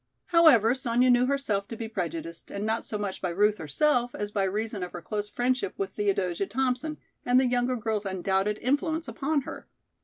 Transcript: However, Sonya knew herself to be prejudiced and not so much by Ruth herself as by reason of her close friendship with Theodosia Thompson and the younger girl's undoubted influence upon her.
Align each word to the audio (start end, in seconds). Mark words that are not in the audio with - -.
However, 0.29 0.73
Sonya 0.73 1.11
knew 1.11 1.27
herself 1.27 1.67
to 1.67 1.77
be 1.77 1.87
prejudiced 1.87 2.49
and 2.49 2.65
not 2.65 2.83
so 2.83 2.97
much 2.97 3.21
by 3.21 3.29
Ruth 3.29 3.59
herself 3.59 4.15
as 4.15 4.31
by 4.31 4.45
reason 4.45 4.81
of 4.81 4.93
her 4.93 5.01
close 5.03 5.29
friendship 5.29 5.75
with 5.77 5.91
Theodosia 5.91 6.47
Thompson 6.47 6.97
and 7.23 7.39
the 7.39 7.45
younger 7.45 7.75
girl's 7.75 8.07
undoubted 8.07 8.57
influence 8.63 9.07
upon 9.07 9.41
her. 9.41 9.67